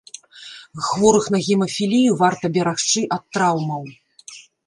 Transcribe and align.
Хворых 0.85 1.25
на 1.35 1.41
гемафілію 1.47 2.15
варта 2.23 2.51
берагчы 2.57 3.05
ад 3.19 3.23
траўмаў. 3.37 3.83